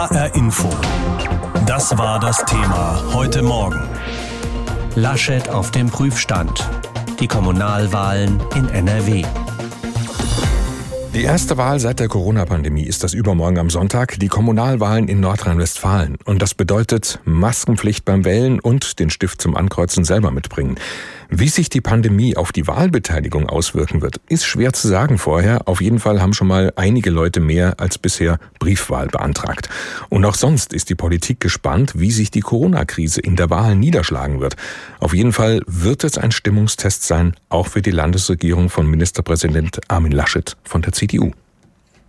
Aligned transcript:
HR 0.00 0.34
Info. 0.34 0.70
Das 1.66 1.98
war 1.98 2.18
das 2.18 2.42
Thema 2.46 3.02
heute 3.12 3.42
Morgen. 3.42 3.86
Laschet 4.94 5.50
auf 5.50 5.72
dem 5.72 5.90
Prüfstand. 5.90 6.66
Die 7.20 7.26
Kommunalwahlen 7.26 8.42
in 8.54 8.70
NRW. 8.70 9.26
Die 11.12 11.22
erste 11.22 11.58
Wahl 11.58 11.80
seit 11.80 12.00
der 12.00 12.08
Corona-Pandemie 12.08 12.84
ist 12.84 13.04
das 13.04 13.12
übermorgen 13.12 13.58
am 13.58 13.68
Sonntag, 13.68 14.18
die 14.18 14.28
Kommunalwahlen 14.28 15.06
in 15.06 15.20
Nordrhein-Westfalen. 15.20 16.16
Und 16.24 16.40
das 16.40 16.54
bedeutet 16.54 17.20
Maskenpflicht 17.24 18.06
beim 18.06 18.24
Wählen 18.24 18.58
und 18.58 19.00
den 19.00 19.10
Stift 19.10 19.42
zum 19.42 19.54
Ankreuzen 19.54 20.04
selber 20.04 20.30
mitbringen. 20.30 20.76
Wie 21.32 21.48
sich 21.48 21.70
die 21.70 21.80
Pandemie 21.80 22.36
auf 22.36 22.50
die 22.50 22.66
Wahlbeteiligung 22.66 23.48
auswirken 23.48 24.02
wird, 24.02 24.20
ist 24.28 24.44
schwer 24.44 24.72
zu 24.72 24.88
sagen 24.88 25.16
vorher. 25.16 25.68
Auf 25.68 25.80
jeden 25.80 26.00
Fall 26.00 26.20
haben 26.20 26.32
schon 26.32 26.48
mal 26.48 26.72
einige 26.74 27.10
Leute 27.10 27.38
mehr 27.38 27.78
als 27.78 27.98
bisher 27.98 28.40
Briefwahl 28.58 29.06
beantragt. 29.06 29.68
Und 30.08 30.24
auch 30.24 30.34
sonst 30.34 30.72
ist 30.72 30.90
die 30.90 30.96
Politik 30.96 31.38
gespannt, 31.38 31.92
wie 31.94 32.10
sich 32.10 32.32
die 32.32 32.40
Corona-Krise 32.40 33.20
in 33.20 33.36
der 33.36 33.48
Wahl 33.48 33.76
niederschlagen 33.76 34.40
wird. 34.40 34.56
Auf 34.98 35.14
jeden 35.14 35.32
Fall 35.32 35.62
wird 35.68 36.02
es 36.02 36.18
ein 36.18 36.32
Stimmungstest 36.32 37.04
sein, 37.04 37.36
auch 37.48 37.68
für 37.68 37.80
die 37.80 37.92
Landesregierung 37.92 38.68
von 38.68 38.88
Ministerpräsident 38.88 39.78
Armin 39.86 40.12
Laschet 40.12 40.56
von 40.64 40.82
der 40.82 40.92
CDU. 40.92 41.30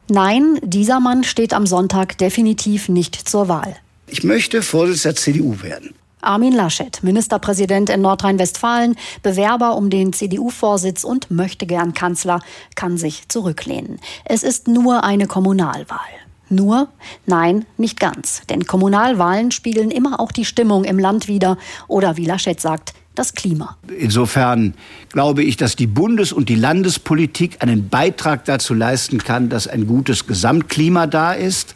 Nein, 0.09 0.59
dieser 0.63 0.99
Mann 0.99 1.23
steht 1.23 1.53
am 1.53 1.67
Sonntag 1.67 2.17
definitiv 2.17 2.89
nicht 2.89 3.15
zur 3.15 3.47
Wahl. 3.47 3.75
Ich 4.07 4.23
möchte 4.23 4.63
Vorsitzender 4.63 5.13
der 5.13 5.21
CDU 5.21 5.61
werden. 5.61 5.93
Armin 6.21 6.53
Laschet, 6.53 7.01
Ministerpräsident 7.03 7.89
in 7.89 8.01
Nordrhein-Westfalen, 8.01 8.95
Bewerber 9.23 9.75
um 9.75 9.89
den 9.89 10.13
CDU-Vorsitz 10.13 11.03
und 11.03 11.31
möchte 11.31 11.65
gern 11.65 11.93
Kanzler, 11.93 12.41
kann 12.75 12.97
sich 12.97 13.27
zurücklehnen. 13.27 13.99
Es 14.25 14.43
ist 14.43 14.67
nur 14.67 15.03
eine 15.03 15.27
Kommunalwahl. 15.27 15.99
Nur? 16.49 16.89
Nein, 17.25 17.65
nicht 17.77 17.99
ganz. 17.99 18.41
Denn 18.49 18.65
Kommunalwahlen 18.65 19.51
spiegeln 19.51 19.89
immer 19.89 20.19
auch 20.19 20.31
die 20.31 20.45
Stimmung 20.45 20.83
im 20.83 20.99
Land 20.99 21.27
wider 21.27 21.57
oder 21.87 22.17
wie 22.17 22.25
Laschet 22.25 22.59
sagt, 22.59 22.93
das 23.15 23.33
Klima. 23.33 23.77
Insofern 23.97 24.73
glaube 25.09 25.43
ich, 25.43 25.57
dass 25.57 25.75
die 25.75 25.87
Bundes- 25.87 26.33
und 26.33 26.49
die 26.49 26.55
Landespolitik 26.55 27.61
einen 27.61 27.89
Beitrag 27.89 28.45
dazu 28.45 28.73
leisten 28.73 29.19
kann, 29.19 29.49
dass 29.49 29.67
ein 29.67 29.87
gutes 29.87 30.27
Gesamtklima 30.27 31.07
da 31.07 31.33
ist. 31.33 31.75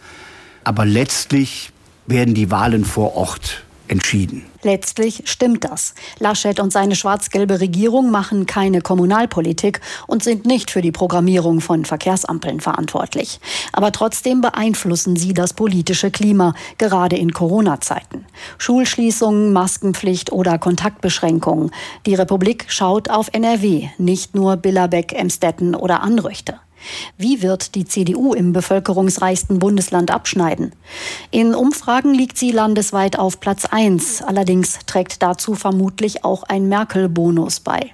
Aber 0.64 0.86
letztlich 0.86 1.72
werden 2.08 2.34
die 2.34 2.52
Wahlen 2.52 2.86
vor 2.86 3.16
Ort 3.16 3.65
entschieden. 3.88 4.46
Letztlich 4.64 5.24
stimmt 5.26 5.64
das. 5.64 5.94
Laschet 6.20 6.60
und 6.60 6.74
seine 6.74 6.96
schwarz-gelbe 6.96 7.60
Regierung 7.60 8.10
machen 8.10 8.48
keine 8.48 8.82
Kommunalpolitik 8.82 9.80
und 10.08 10.24
sind 10.24 10.46
nicht 10.46 10.72
für 10.72 10.82
die 10.82 10.92
Programmierung 10.92 11.62
von 11.62 11.86
Verkehrsampeln 11.86 12.60
verantwortlich. 12.60 13.40
Aber 13.74 13.92
trotzdem 13.92 14.42
beeinflussen 14.42 15.16
sie 15.16 15.34
das 15.34 15.54
politische 15.54 16.10
Klima, 16.10 16.54
gerade 16.78 17.16
in 17.16 17.32
Corona-Zeiten. 17.32 18.26
Schulschließungen, 18.58 19.54
Maskenpflicht 19.54 20.32
oder 20.32 20.58
Kontaktbeschränkungen. 20.58 21.72
Die 22.06 22.16
Republik 22.16 22.66
schaut 22.68 23.10
auf 23.10 23.30
NRW, 23.34 23.90
nicht 24.00 24.34
nur 24.34 24.58
Billerbeck, 24.58 25.14
Emstetten 25.14 25.76
oder 25.76 26.02
Anrüchte. 26.02 26.60
Wie 27.18 27.42
wird 27.42 27.76
die 27.76 27.86
CDU 27.86 28.34
im 28.34 28.54
bevölkerungsreichsten 28.54 29.60
Bundesland 29.60 30.12
abschneiden? 30.12 30.72
In 31.32 31.56
Umfragen 31.56 32.14
liegt 32.14 32.38
sie 32.38 32.52
landesweit 32.52 33.18
auf 33.18 33.40
Platz 33.40 33.66
1. 33.66 34.22
Allerdings 34.22 34.80
trägt 34.86 35.22
dazu 35.22 35.56
vermutlich 35.56 36.24
auch 36.24 36.44
ein 36.44 36.68
Merkel-Bonus 36.70 37.60
bei. 37.60 37.92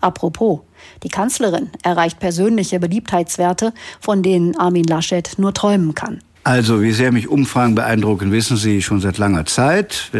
Apropos, 0.00 0.60
die 1.02 1.08
Kanzlerin 1.08 1.70
erreicht 1.82 2.18
persönliche 2.18 2.80
Beliebtheitswerte, 2.80 3.72
von 4.00 4.22
denen 4.22 4.56
Armin 4.56 4.84
Laschet 4.84 5.38
nur 5.38 5.54
träumen 5.54 5.94
kann. 5.94 6.20
Also, 6.42 6.80
wie 6.80 6.92
sehr 6.92 7.12
mich 7.12 7.28
Umfragen 7.28 7.74
beeindrucken, 7.74 8.32
wissen 8.32 8.56
Sie 8.56 8.80
schon 8.80 9.00
seit 9.00 9.18
langer 9.18 9.44
Zeit. 9.44 10.10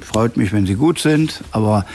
Freut 0.00 0.36
mich, 0.36 0.52
wenn 0.52 0.66
sie 0.66 0.74
gut 0.74 0.98
sind, 0.98 1.42
aber 1.50 1.86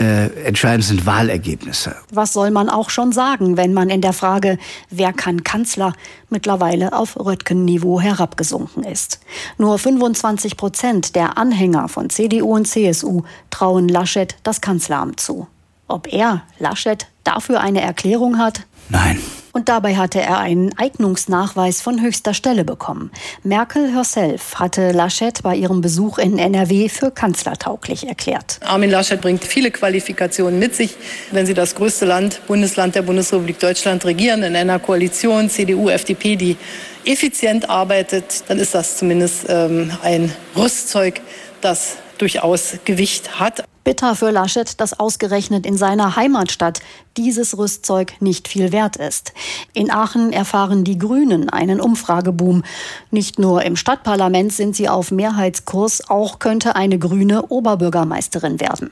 äh, 0.00 0.44
entscheidend 0.44 0.84
sind 0.84 1.04
Wahlergebnisse. 1.04 1.94
Was 2.10 2.32
soll 2.32 2.50
man 2.50 2.70
auch 2.70 2.90
schon 2.90 3.12
sagen, 3.12 3.56
wenn 3.56 3.74
man 3.74 3.90
in 3.90 4.00
der 4.00 4.14
Frage, 4.14 4.58
wer 4.88 5.12
kann 5.12 5.44
Kanzler, 5.44 5.92
mittlerweile 6.30 6.94
auf 6.94 7.16
Röttgen-Niveau 7.16 8.00
herabgesunken 8.00 8.82
ist? 8.82 9.20
Nur 9.58 9.78
25 9.78 10.56
Prozent 10.56 11.14
der 11.16 11.36
Anhänger 11.36 11.88
von 11.88 12.08
CDU 12.08 12.54
und 12.56 12.66
CSU 12.66 13.22
trauen 13.50 13.88
Laschet 13.88 14.36
das 14.42 14.60
Kanzleramt 14.60 15.20
zu. 15.20 15.46
Ob 15.86 16.12
er, 16.12 16.42
Laschet, 16.58 17.06
dafür 17.24 17.60
eine 17.60 17.80
Erklärung 17.80 18.38
hat? 18.38 18.62
Nein. 18.88 19.20
Und 19.52 19.68
dabei 19.68 19.96
hatte 19.96 20.20
er 20.20 20.38
einen 20.38 20.76
Eignungsnachweis 20.78 21.82
von 21.82 22.00
höchster 22.00 22.34
Stelle 22.34 22.64
bekommen. 22.64 23.10
Merkel 23.42 23.92
herself 23.92 24.54
hatte 24.56 24.92
Laschet 24.92 25.42
bei 25.42 25.56
ihrem 25.56 25.80
Besuch 25.80 26.18
in 26.18 26.38
NRW 26.38 26.88
für 26.88 27.10
kanzlertauglich 27.10 28.06
erklärt. 28.06 28.60
Armin 28.64 28.90
Laschet 28.90 29.20
bringt 29.20 29.44
viele 29.44 29.70
Qualifikationen 29.70 30.58
mit 30.58 30.76
sich. 30.76 30.94
Wenn 31.32 31.46
Sie 31.46 31.54
das 31.54 31.74
größte 31.74 32.04
Land, 32.04 32.40
Bundesland 32.46 32.94
der 32.94 33.02
Bundesrepublik 33.02 33.58
Deutschland 33.58 34.04
regieren, 34.04 34.42
in 34.44 34.54
einer 34.54 34.78
Koalition 34.78 35.50
CDU, 35.50 35.88
FDP, 35.88 36.36
die 36.36 36.56
effizient 37.04 37.68
arbeitet, 37.68 38.44
dann 38.48 38.58
ist 38.58 38.74
das 38.74 38.98
zumindest 38.98 39.46
ähm, 39.48 39.90
ein 40.02 40.32
Rüstzeug, 40.56 41.20
das 41.60 41.96
durchaus 42.18 42.74
Gewicht 42.84 43.40
hat. 43.40 43.64
Bitter 43.84 44.14
für 44.14 44.30
Laschet, 44.30 44.80
dass 44.80 44.98
ausgerechnet 44.98 45.66
in 45.66 45.76
seiner 45.76 46.16
Heimatstadt 46.16 46.80
dieses 47.16 47.56
Rüstzeug 47.56 48.14
nicht 48.20 48.48
viel 48.48 48.72
wert 48.72 48.96
ist. 48.96 49.32
In 49.72 49.90
Aachen 49.90 50.32
erfahren 50.32 50.84
die 50.84 50.98
Grünen 50.98 51.48
einen 51.48 51.80
Umfrageboom. 51.80 52.62
Nicht 53.10 53.38
nur 53.38 53.62
im 53.62 53.76
Stadtparlament 53.76 54.52
sind 54.52 54.76
sie 54.76 54.88
auf 54.88 55.10
Mehrheitskurs, 55.10 56.08
auch 56.08 56.38
könnte 56.38 56.76
eine 56.76 56.98
grüne 56.98 57.46
Oberbürgermeisterin 57.46 58.60
werden. 58.60 58.90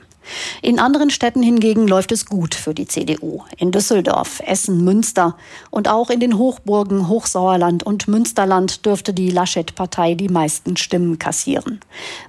In 0.61 0.79
anderen 0.79 1.09
Städten 1.09 1.41
hingegen 1.41 1.87
läuft 1.87 2.11
es 2.11 2.25
gut 2.25 2.55
für 2.55 2.73
die 2.73 2.87
CDU. 2.87 3.43
In 3.57 3.71
Düsseldorf, 3.71 4.41
Essen, 4.45 4.83
Münster 4.83 5.35
und 5.71 5.87
auch 5.87 6.09
in 6.09 6.19
den 6.19 6.37
Hochburgen 6.37 7.07
Hochsauerland 7.07 7.83
und 7.83 8.07
Münsterland 8.07 8.85
dürfte 8.85 9.13
die 9.13 9.31
Laschet-Partei 9.31 10.15
die 10.15 10.29
meisten 10.29 10.77
Stimmen 10.77 11.19
kassieren. 11.19 11.79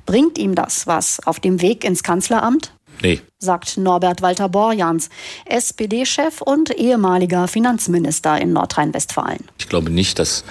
Bringt 0.06 0.38
ihm 0.38 0.54
das 0.54 0.86
was 0.86 1.20
auf 1.26 1.40
dem 1.40 1.60
Weg 1.60 1.84
ins 1.84 2.02
Kanzleramt? 2.02 2.72
Nee. 3.02 3.20
Sagt 3.38 3.78
Norbert 3.78 4.22
Walter 4.22 4.48
Borjans, 4.48 5.08
SPD-Chef 5.46 6.42
und 6.42 6.70
ehemaliger 6.76 7.48
Finanzminister 7.48 8.38
in 8.40 8.52
Nordrhein-Westfalen. 8.52 9.44
Ich 9.58 9.68
glaube 9.68 9.90
nicht, 9.90 10.18
dass 10.18 10.44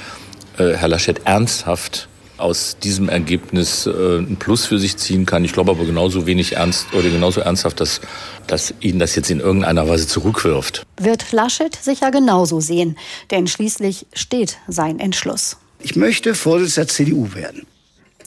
äh, 0.57 0.73
Herr 0.73 0.87
Laschet 0.87 1.21
ernsthaft 1.25 2.08
aus 2.39 2.77
diesem 2.81 3.09
Ergebnis 3.09 3.85
äh, 3.85 4.17
ein 4.19 4.37
Plus 4.37 4.65
für 4.65 4.79
sich 4.79 4.97
ziehen 4.97 5.25
kann. 5.25 5.43
Ich 5.45 5.53
glaube 5.53 5.71
aber 5.71 5.85
genauso 5.85 6.25
wenig 6.25 6.55
ernst 6.55 6.93
oder 6.93 7.09
genauso 7.09 7.41
ernsthaft, 7.41 7.79
dass, 7.79 8.01
dass 8.47 8.73
ihn 8.79 8.99
das 8.99 9.15
jetzt 9.15 9.29
in 9.29 9.39
irgendeiner 9.39 9.87
Weise 9.87 10.07
zurückwirft. 10.07 10.85
Wird 10.97 11.31
Laschet 11.31 11.75
sicher 11.75 12.11
genauso 12.11 12.59
sehen, 12.59 12.97
denn 13.31 13.47
schließlich 13.47 14.07
steht 14.13 14.57
sein 14.67 14.99
Entschluss. 14.99 15.57
Ich 15.81 15.95
möchte 15.95 16.35
Vorsitzender 16.35 16.79
der 16.79 16.87
CDU 16.87 17.33
werden. 17.33 17.65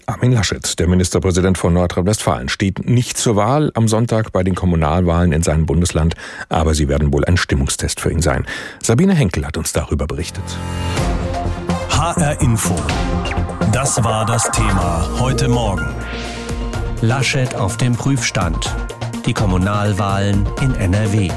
Armin 0.06 0.32
Laschet, 0.32 0.78
der 0.78 0.88
Ministerpräsident 0.88 1.58
von 1.58 1.72
Nordrhein-Westfalen, 1.72 2.48
steht 2.48 2.86
nicht 2.86 3.16
zur 3.16 3.36
Wahl 3.36 3.70
am 3.74 3.86
Sonntag 3.88 4.32
bei 4.32 4.42
den 4.42 4.54
Kommunalwahlen 4.54 5.32
in 5.32 5.42
seinem 5.42 5.64
Bundesland, 5.64 6.14
aber 6.48 6.74
sie 6.74 6.88
werden 6.88 7.12
wohl 7.12 7.24
ein 7.24 7.36
Stimmungstest 7.36 8.00
für 8.00 8.10
ihn 8.10 8.20
sein. 8.20 8.46
Sabine 8.82 9.14
Henkel 9.14 9.46
hat 9.46 9.56
uns 9.56 9.72
darüber 9.72 10.06
berichtet. 10.06 10.44
HR 11.92 12.40
Info. 12.40 12.74
Das 13.70 14.02
war 14.02 14.24
das 14.26 14.50
Thema 14.50 15.06
heute 15.20 15.48
Morgen. 15.48 15.94
Laschet 17.00 17.54
auf 17.54 17.76
dem 17.76 17.94
Prüfstand. 17.94 18.74
Die 19.26 19.34
Kommunalwahlen 19.34 20.48
in 20.60 20.74
NRW. 20.74 21.30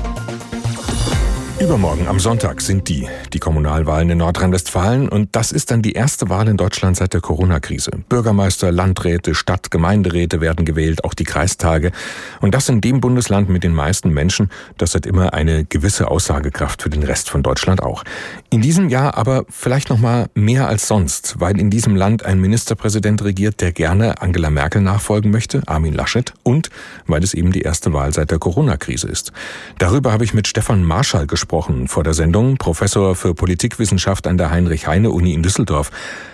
Übermorgen 1.57 2.09
am 2.09 2.19
Sonntag 2.19 2.59
sind 2.59 2.89
die, 2.89 3.07
die 3.31 3.39
Kommunalwahlen 3.39 4.09
in 4.09 4.17
Nordrhein-Westfalen 4.17 5.07
und 5.07 5.37
das 5.37 5.53
ist 5.53 5.71
dann 5.71 5.81
die 5.81 5.93
erste 5.93 6.27
Wahl 6.27 6.49
in 6.49 6.57
Deutschland 6.57 6.97
seit 6.97 7.13
der 7.13 7.21
Corona-Krise. 7.21 7.91
Bürgermeister, 8.09 8.73
Landräte, 8.73 9.33
Stadt, 9.33 9.71
Gemeinderäte 9.71 10.41
werden 10.41 10.65
gewählt, 10.65 11.05
auch 11.05 11.13
die 11.13 11.23
Kreistage. 11.23 11.93
Und 12.41 12.53
das 12.53 12.67
in 12.67 12.81
dem 12.81 12.99
Bundesland 12.99 13.47
mit 13.47 13.63
den 13.63 13.73
meisten 13.73 14.09
Menschen, 14.09 14.49
das 14.77 14.95
hat 14.95 15.05
immer 15.05 15.33
eine 15.33 15.63
gewisse 15.63 16.11
Aussagekraft 16.11 16.81
für 16.81 16.89
den 16.89 17.03
Rest 17.03 17.29
von 17.29 17.41
Deutschland 17.41 17.81
auch. 17.81 18.03
In 18.49 18.61
diesem 18.61 18.89
Jahr 18.89 19.17
aber 19.17 19.45
vielleicht 19.49 19.89
noch 19.89 19.99
mal 19.99 20.27
mehr 20.33 20.67
als 20.67 20.89
sonst, 20.89 21.39
weil 21.39 21.57
in 21.57 21.69
diesem 21.69 21.95
Land 21.95 22.25
ein 22.25 22.41
Ministerpräsident 22.41 23.23
regiert, 23.23 23.61
der 23.61 23.71
gerne 23.71 24.21
Angela 24.21 24.49
Merkel 24.49 24.81
nachfolgen 24.81 25.31
möchte, 25.31 25.63
Armin 25.67 25.93
Laschet, 25.93 26.33
und 26.43 26.69
weil 27.07 27.23
es 27.23 27.33
eben 27.33 27.53
die 27.53 27.61
erste 27.61 27.93
Wahl 27.93 28.11
seit 28.11 28.29
der 28.29 28.39
Corona-Krise 28.39 29.07
ist. 29.07 29.31
Darüber 29.77 30.11
habe 30.11 30.25
ich 30.25 30.33
mit 30.33 30.49
Stefan 30.49 30.83
Marschall 30.83 31.27
gesprochen 31.27 31.45
gesprochen 31.55 31.87
vor 31.87 32.03
der 32.03 32.13
Sendung, 32.13 32.57
Professor 32.57 33.15
für 33.15 33.33
Politikwissenschaft 33.33 34.27
an 34.27 34.37
der 34.37 34.51
Heinrich-Heine-Uni 34.51 35.33
in 35.33 35.41
Düsseldorf. 35.41 35.89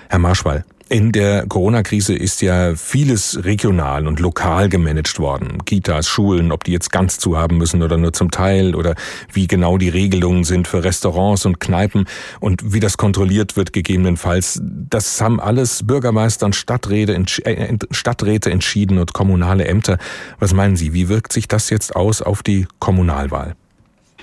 Herr 0.10 0.18
Marschwall, 0.18 0.66
In 0.90 1.12
der 1.12 1.46
Corona-Krise 1.48 2.16
ist 2.16 2.42
ja 2.42 2.76
vieles 2.76 3.46
regional 3.46 4.08
und 4.08 4.20
lokal 4.20 4.68
gemanagt 4.68 5.20
worden. 5.20 5.64
Kitas, 5.64 6.08
Schulen, 6.08 6.52
ob 6.52 6.64
die 6.64 6.72
jetzt 6.72 6.92
ganz 6.92 7.20
zu 7.20 7.38
haben 7.38 7.58
müssen 7.58 7.84
oder 7.84 7.98
nur 7.98 8.14
zum 8.14 8.32
Teil 8.32 8.74
oder 8.74 8.96
wie 9.32 9.46
genau 9.46 9.78
die 9.78 9.90
Regelungen 9.90 10.44
sind 10.44 10.68
für 10.68 10.84
Restaurants 10.84 11.46
und 11.46 11.60
Kneipen 11.60 12.08
und 12.40 12.74
wie 12.74 12.80
das 12.80 12.98
kontrolliert 12.98 13.56
wird 13.56 13.74
gegebenenfalls. 13.74 14.60
Das 14.62 15.22
haben 15.22 15.40
alles 15.40 15.86
Bürgermeister 15.86 16.48
und 16.48 16.56
Stadträte, 16.56 17.14
äh, 17.46 17.78
Stadträte 17.92 18.50
entschieden 18.50 18.98
und 18.98 19.14
kommunale 19.14 19.66
Ämter. 19.66 20.00
Was 20.40 20.54
meinen 20.54 20.76
Sie, 20.76 20.94
wie 20.94 21.10
wirkt 21.10 21.32
sich 21.32 21.48
das 21.48 21.70
jetzt 21.70 21.96
aus 21.96 22.24
auf 22.24 22.42
die 22.42 22.68
Kommunalwahl? 22.80 23.56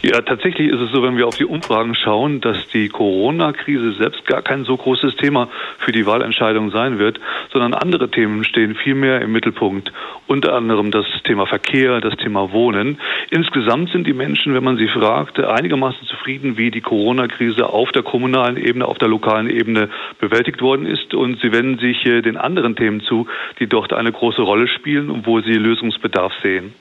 Ja, 0.00 0.20
tatsächlich 0.20 0.68
ist 0.68 0.80
es 0.80 0.92
so, 0.92 1.02
wenn 1.02 1.16
wir 1.16 1.26
auf 1.26 1.36
die 1.36 1.44
Umfragen 1.44 1.96
schauen, 1.96 2.40
dass 2.40 2.68
die 2.68 2.88
Corona-Krise 2.88 3.94
selbst 3.94 4.24
gar 4.26 4.42
kein 4.42 4.64
so 4.64 4.76
großes 4.76 5.16
Thema 5.16 5.48
für 5.78 5.90
die 5.90 6.06
Wahlentscheidung 6.06 6.70
sein 6.70 7.00
wird, 7.00 7.18
sondern 7.52 7.74
andere 7.74 8.08
Themen 8.08 8.44
stehen 8.44 8.76
viel 8.76 8.94
mehr 8.94 9.20
im 9.22 9.32
Mittelpunkt. 9.32 9.92
Unter 10.28 10.54
anderem 10.54 10.92
das 10.92 11.04
Thema 11.24 11.46
Verkehr, 11.46 12.00
das 12.00 12.16
Thema 12.16 12.52
Wohnen. 12.52 13.00
Insgesamt 13.30 13.90
sind 13.90 14.06
die 14.06 14.12
Menschen, 14.12 14.54
wenn 14.54 14.62
man 14.62 14.76
sie 14.76 14.86
fragt, 14.86 15.40
einigermaßen 15.40 16.06
zufrieden, 16.06 16.56
wie 16.56 16.70
die 16.70 16.80
Corona-Krise 16.80 17.68
auf 17.68 17.90
der 17.90 18.04
kommunalen 18.04 18.56
Ebene, 18.56 18.86
auf 18.86 18.98
der 18.98 19.08
lokalen 19.08 19.50
Ebene 19.50 19.88
bewältigt 20.20 20.62
worden 20.62 20.86
ist. 20.86 21.12
Und 21.12 21.40
sie 21.40 21.50
wenden 21.50 21.80
sich 21.80 22.06
äh, 22.06 22.22
den 22.22 22.36
anderen 22.36 22.76
Themen 22.76 23.00
zu, 23.00 23.26
die 23.58 23.66
dort 23.66 23.92
eine 23.92 24.12
große 24.12 24.42
Rolle 24.42 24.68
spielen 24.68 25.10
und 25.10 25.26
wo 25.26 25.40
sie 25.40 25.54
Lösungsbedarf 25.54 26.32
sehen. 26.40 26.72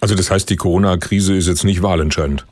Also 0.00 0.14
das 0.14 0.30
heißt, 0.30 0.48
die 0.50 0.56
Corona-Krise 0.56 1.34
ist 1.34 1.48
jetzt 1.48 1.64
nicht 1.64 1.82
wahlentscheidend? 1.82 2.46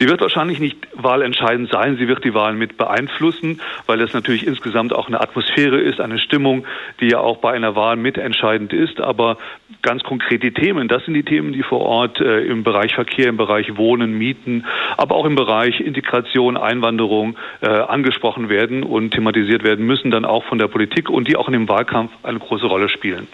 Die 0.00 0.08
wird 0.08 0.20
wahrscheinlich 0.20 0.60
nicht 0.60 0.76
wahlentscheidend 0.94 1.70
sein. 1.70 1.96
Sie 1.96 2.06
wird 2.06 2.24
die 2.24 2.32
Wahlen 2.32 2.56
mit 2.56 2.76
beeinflussen, 2.76 3.60
weil 3.86 4.00
es 4.00 4.12
natürlich 4.12 4.46
insgesamt 4.46 4.92
auch 4.92 5.08
eine 5.08 5.20
Atmosphäre 5.20 5.80
ist, 5.80 6.00
eine 6.00 6.20
Stimmung, 6.20 6.64
die 7.00 7.08
ja 7.08 7.18
auch 7.18 7.38
bei 7.38 7.52
einer 7.52 7.74
Wahl 7.74 7.96
mitentscheidend 7.96 8.72
ist. 8.72 9.00
Aber 9.00 9.38
ganz 9.82 10.04
konkret 10.04 10.44
die 10.44 10.52
Themen, 10.52 10.86
das 10.86 11.04
sind 11.04 11.14
die 11.14 11.24
Themen, 11.24 11.52
die 11.52 11.64
vor 11.64 11.80
Ort 11.80 12.20
äh, 12.20 12.42
im 12.42 12.62
Bereich 12.62 12.94
Verkehr, 12.94 13.28
im 13.28 13.36
Bereich 13.36 13.76
Wohnen, 13.76 14.16
Mieten, 14.16 14.66
aber 14.96 15.16
auch 15.16 15.24
im 15.24 15.34
Bereich 15.34 15.80
Integration, 15.80 16.56
Einwanderung 16.56 17.36
äh, 17.60 17.66
angesprochen 17.68 18.48
werden 18.48 18.84
und 18.84 19.10
thematisiert 19.10 19.64
werden 19.64 19.84
müssen, 19.84 20.12
dann 20.12 20.24
auch 20.24 20.44
von 20.44 20.58
der 20.58 20.68
Politik 20.68 21.10
und 21.10 21.26
die 21.26 21.36
auch 21.36 21.48
in 21.48 21.54
dem 21.54 21.68
Wahlkampf 21.68 22.12
eine 22.22 22.38
große 22.38 22.66
Rolle 22.66 22.88
spielen. 22.88 23.26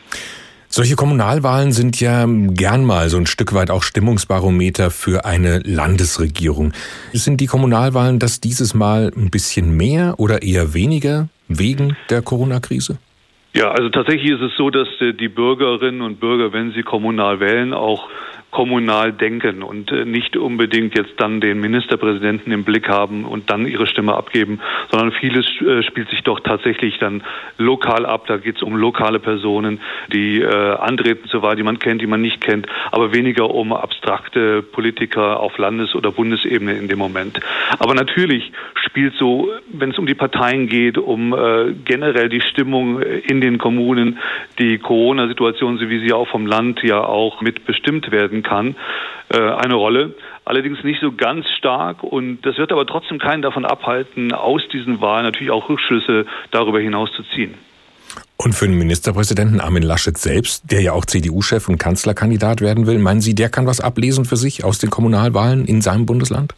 Solche 0.76 0.96
Kommunalwahlen 0.96 1.70
sind 1.70 2.00
ja 2.00 2.26
gern 2.26 2.84
mal 2.84 3.08
so 3.08 3.16
ein 3.16 3.26
Stück 3.26 3.54
weit 3.54 3.70
auch 3.70 3.84
Stimmungsbarometer 3.84 4.90
für 4.90 5.24
eine 5.24 5.60
Landesregierung. 5.60 6.72
Sind 7.12 7.40
die 7.40 7.46
Kommunalwahlen 7.46 8.18
das 8.18 8.40
dieses 8.40 8.74
Mal 8.74 9.12
ein 9.16 9.30
bisschen 9.30 9.76
mehr 9.76 10.14
oder 10.18 10.42
eher 10.42 10.74
weniger 10.74 11.28
wegen 11.46 11.96
der 12.10 12.22
Corona-Krise? 12.22 12.98
Ja, 13.54 13.70
also 13.70 13.88
tatsächlich 13.88 14.32
ist 14.32 14.40
es 14.40 14.56
so, 14.56 14.68
dass 14.68 14.88
äh, 15.00 15.12
die 15.12 15.28
Bürgerinnen 15.28 16.02
und 16.02 16.18
Bürger, 16.18 16.52
wenn 16.52 16.72
sie 16.72 16.82
kommunal 16.82 17.38
wählen, 17.38 17.72
auch 17.72 18.08
kommunal 18.54 19.12
denken 19.12 19.64
und 19.64 19.90
äh, 19.90 20.04
nicht 20.04 20.36
unbedingt 20.36 20.96
jetzt 20.96 21.14
dann 21.18 21.40
den 21.40 21.60
Ministerpräsidenten 21.60 22.52
im 22.52 22.62
Blick 22.62 22.88
haben 22.88 23.24
und 23.24 23.50
dann 23.50 23.66
ihre 23.66 23.88
Stimme 23.88 24.14
abgeben, 24.14 24.60
sondern 24.92 25.10
vieles 25.10 25.44
äh, 25.60 25.82
spielt 25.82 26.08
sich 26.08 26.22
doch 26.22 26.38
tatsächlich 26.38 26.98
dann 26.98 27.24
lokal 27.58 28.06
ab. 28.06 28.26
Da 28.28 28.36
geht 28.36 28.56
es 28.56 28.62
um 28.62 28.76
lokale 28.76 29.18
Personen, 29.18 29.80
die 30.12 30.40
äh, 30.40 30.76
antreten 30.76 31.28
zur 31.28 31.42
Wahl, 31.42 31.56
die 31.56 31.64
man 31.64 31.80
kennt, 31.80 32.00
die 32.00 32.06
man 32.06 32.22
nicht 32.22 32.40
kennt, 32.40 32.68
aber 32.92 33.12
weniger 33.12 33.50
um 33.50 33.72
abstrakte 33.72 34.62
Politiker 34.62 35.40
auf 35.40 35.58
Landes- 35.58 35.96
oder 35.96 36.12
Bundesebene 36.12 36.74
in 36.74 36.86
dem 36.86 37.00
Moment. 37.00 37.40
Aber 37.80 37.94
natürlich 37.94 38.52
spielt 38.76 39.14
so, 39.14 39.50
wenn 39.72 39.90
es 39.90 39.98
um 39.98 40.06
die 40.06 40.14
Parteien 40.14 40.68
geht, 40.68 40.96
um 40.96 41.34
äh, 41.34 41.72
generell 41.84 42.28
die 42.28 42.40
Stimmung 42.40 43.02
in 43.02 43.40
den 43.40 43.58
Kommunen, 43.58 44.20
die 44.60 44.78
Corona-Situation, 44.78 45.78
so 45.78 45.90
wie 45.90 45.98
sie 45.98 46.12
auch 46.12 46.28
vom 46.28 46.46
Land 46.46 46.84
ja 46.84 47.02
auch 47.02 47.40
mitbestimmt 47.40 48.12
werden 48.12 48.43
kann, 48.44 48.76
äh, 49.30 49.38
eine 49.38 49.74
Rolle. 49.74 50.14
Allerdings 50.44 50.84
nicht 50.84 51.00
so 51.00 51.10
ganz 51.10 51.46
stark 51.58 52.04
und 52.04 52.42
das 52.42 52.56
wird 52.58 52.70
aber 52.70 52.86
trotzdem 52.86 53.18
keinen 53.18 53.42
davon 53.42 53.64
abhalten, 53.64 54.32
aus 54.32 54.62
diesen 54.72 55.00
Wahlen 55.00 55.24
natürlich 55.24 55.50
auch 55.50 55.68
Rückschlüsse 55.68 56.26
darüber 56.52 56.78
hinaus 56.78 57.10
zu 57.16 57.24
ziehen. 57.34 57.54
Und 58.36 58.54
für 58.54 58.66
den 58.66 58.76
Ministerpräsidenten 58.76 59.60
Armin 59.60 59.82
Laschet 59.82 60.18
selbst, 60.18 60.70
der 60.70 60.82
ja 60.82 60.92
auch 60.92 61.06
CDU-Chef 61.06 61.68
und 61.68 61.78
Kanzlerkandidat 61.78 62.60
werden 62.60 62.86
will, 62.86 62.98
meinen 62.98 63.20
Sie, 63.20 63.34
der 63.34 63.48
kann 63.48 63.66
was 63.66 63.80
ablesen 63.80 64.24
für 64.24 64.36
sich 64.36 64.64
aus 64.64 64.78
den 64.78 64.90
Kommunalwahlen 64.90 65.64
in 65.64 65.80
seinem 65.80 66.04
Bundesland? 66.04 66.54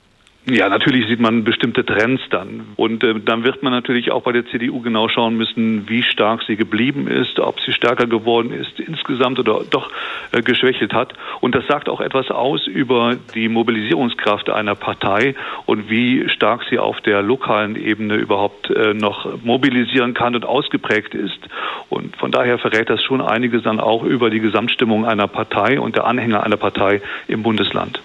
Ja, 0.49 0.69
natürlich 0.69 1.09
sieht 1.09 1.19
man 1.19 1.43
bestimmte 1.43 1.85
Trends 1.85 2.23
dann. 2.31 2.69
Und 2.77 3.03
äh, 3.03 3.19
dann 3.19 3.43
wird 3.43 3.65
man 3.65 3.73
natürlich 3.73 4.13
auch 4.13 4.23
bei 4.23 4.31
der 4.31 4.47
CDU 4.47 4.81
genau 4.81 5.09
schauen 5.09 5.37
müssen, 5.37 5.89
wie 5.89 6.05
stark 6.05 6.45
sie 6.47 6.55
geblieben 6.55 7.09
ist, 7.09 7.41
ob 7.41 7.59
sie 7.61 7.73
stärker 7.73 8.07
geworden 8.07 8.53
ist 8.53 8.79
insgesamt 8.79 9.41
oder 9.41 9.63
doch 9.69 9.91
äh, 10.31 10.43
geschwächelt 10.43 10.93
hat. 10.93 11.15
Und 11.41 11.57
das 11.57 11.67
sagt 11.67 11.89
auch 11.89 12.01
etwas 12.01 12.31
aus 12.31 12.69
über 12.69 13.17
die 13.35 13.49
Mobilisierungskraft 13.49 14.49
einer 14.49 14.77
Partei 14.77 15.35
und 15.65 15.91
wie 15.91 16.29
stark 16.29 16.63
sie 16.71 16.79
auf 16.79 17.01
der 17.01 17.23
lokalen 17.23 17.75
Ebene 17.75 18.15
überhaupt 18.15 18.71
äh, 18.71 18.95
noch 18.95 19.43
mobilisieren 19.43 20.15
kann 20.15 20.37
und 20.37 20.45
ausgeprägt 20.45 21.17
ist. 21.17 21.41
Und 21.89 22.17
von 22.19 22.31
daher 22.31 22.59
verrät 22.59 22.89
das 22.89 23.03
schon 23.03 23.21
einiges 23.21 23.65
dann 23.65 23.81
auch 23.81 24.05
über 24.05 24.31
die 24.31 24.39
Gesamtstimmung 24.39 25.07
einer 25.07 25.27
Partei 25.27 25.81
und 25.81 25.97
der 25.97 26.05
Anhänger 26.05 26.45
einer 26.45 26.57
Partei 26.57 27.03
im 27.27 27.43
Bundesland. 27.43 28.01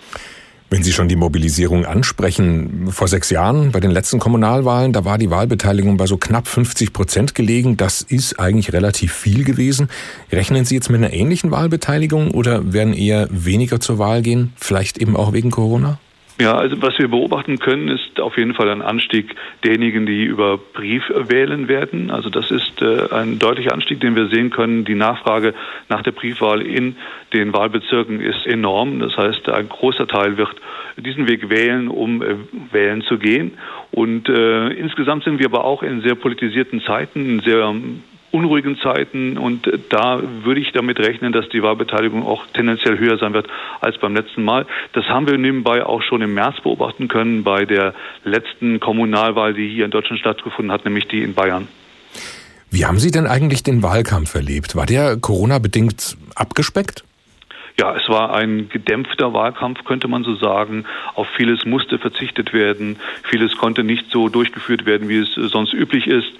Wenn 0.73 0.83
Sie 0.83 0.93
schon 0.93 1.09
die 1.09 1.17
Mobilisierung 1.17 1.85
ansprechen, 1.85 2.87
vor 2.91 3.09
sechs 3.09 3.29
Jahren 3.29 3.73
bei 3.73 3.81
den 3.81 3.91
letzten 3.91 4.19
Kommunalwahlen, 4.19 4.93
da 4.93 5.03
war 5.03 5.17
die 5.17 5.29
Wahlbeteiligung 5.29 5.97
bei 5.97 6.07
so 6.07 6.15
knapp 6.15 6.47
50 6.47 6.93
Prozent 6.93 7.35
gelegen. 7.35 7.75
Das 7.75 8.01
ist 8.01 8.39
eigentlich 8.39 8.71
relativ 8.71 9.11
viel 9.11 9.43
gewesen. 9.43 9.89
Rechnen 10.31 10.63
Sie 10.63 10.75
jetzt 10.75 10.89
mit 10.89 11.03
einer 11.03 11.11
ähnlichen 11.11 11.51
Wahlbeteiligung 11.51 12.31
oder 12.31 12.71
werden 12.71 12.93
eher 12.93 13.27
weniger 13.31 13.81
zur 13.81 13.99
Wahl 13.99 14.21
gehen? 14.21 14.53
Vielleicht 14.55 14.97
eben 14.97 15.17
auch 15.17 15.33
wegen 15.33 15.51
Corona? 15.51 15.99
Ja, 16.41 16.55
also 16.55 16.81
was 16.81 16.97
wir 16.97 17.07
beobachten 17.07 17.59
können, 17.59 17.87
ist 17.87 18.19
auf 18.19 18.35
jeden 18.35 18.55
Fall 18.55 18.67
ein 18.69 18.81
Anstieg 18.81 19.35
derjenigen, 19.63 20.07
die 20.07 20.23
über 20.23 20.57
Brief 20.57 21.03
wählen 21.15 21.67
werden. 21.67 22.09
Also 22.09 22.31
das 22.31 22.49
ist 22.49 22.81
äh, 22.81 23.13
ein 23.13 23.37
deutlicher 23.37 23.73
Anstieg, 23.73 23.99
den 23.99 24.15
wir 24.15 24.25
sehen 24.29 24.49
können. 24.49 24.83
Die 24.83 24.95
Nachfrage 24.95 25.53
nach 25.87 26.01
der 26.01 26.13
Briefwahl 26.13 26.63
in 26.63 26.95
den 27.31 27.53
Wahlbezirken 27.53 28.19
ist 28.21 28.47
enorm. 28.47 29.01
Das 29.01 29.15
heißt, 29.17 29.49
ein 29.49 29.69
großer 29.69 30.07
Teil 30.07 30.37
wird 30.37 30.55
diesen 30.97 31.27
Weg 31.27 31.51
wählen, 31.51 31.89
um 31.89 32.23
äh, 32.23 32.35
wählen 32.71 33.03
zu 33.03 33.19
gehen. 33.19 33.59
Und 33.91 34.27
äh, 34.27 34.69
insgesamt 34.69 35.23
sind 35.23 35.37
wir 35.37 35.45
aber 35.45 35.63
auch 35.63 35.83
in 35.83 36.01
sehr 36.01 36.15
politisierten 36.15 36.81
Zeiten, 36.81 37.23
in 37.23 37.39
sehr 37.41 37.71
unruhigen 38.31 38.77
Zeiten 38.77 39.37
und 39.37 39.69
da 39.89 40.21
würde 40.43 40.61
ich 40.61 40.71
damit 40.71 40.99
rechnen, 40.99 41.33
dass 41.33 41.47
die 41.49 41.61
Wahlbeteiligung 41.61 42.25
auch 42.25 42.45
tendenziell 42.53 42.97
höher 42.97 43.17
sein 43.17 43.33
wird 43.33 43.47
als 43.81 43.97
beim 43.97 44.15
letzten 44.15 44.43
Mal. 44.43 44.65
Das 44.93 45.05
haben 45.05 45.27
wir 45.27 45.37
nebenbei 45.37 45.85
auch 45.85 46.01
schon 46.01 46.21
im 46.21 46.33
März 46.33 46.61
beobachten 46.61 47.07
können 47.07 47.43
bei 47.43 47.65
der 47.65 47.93
letzten 48.23 48.79
Kommunalwahl, 48.79 49.53
die 49.53 49.69
hier 49.69 49.85
in 49.85 49.91
Deutschland 49.91 50.19
stattgefunden 50.19 50.71
hat, 50.71 50.85
nämlich 50.85 51.07
die 51.07 51.23
in 51.23 51.33
Bayern. 51.33 51.67
Wie 52.69 52.85
haben 52.85 52.99
Sie 52.99 53.11
denn 53.11 53.27
eigentlich 53.27 53.63
den 53.63 53.83
Wahlkampf 53.83 54.33
erlebt? 54.33 54.77
War 54.77 54.85
der 54.85 55.17
Corona-bedingt 55.17 56.17
abgespeckt? 56.35 57.03
Ja, 57.77 57.95
es 57.95 58.07
war 58.07 58.33
ein 58.33 58.69
gedämpfter 58.69 59.33
Wahlkampf, 59.33 59.83
könnte 59.83 60.07
man 60.07 60.23
so 60.23 60.35
sagen. 60.35 60.85
Auf 61.15 61.27
vieles 61.35 61.65
musste 61.65 61.97
verzichtet 61.97 62.53
werden. 62.53 62.97
Vieles 63.23 63.57
konnte 63.57 63.83
nicht 63.83 64.11
so 64.11 64.29
durchgeführt 64.29 64.85
werden, 64.85 65.09
wie 65.09 65.17
es 65.17 65.33
sonst 65.33 65.73
üblich 65.73 66.07
ist 66.07 66.31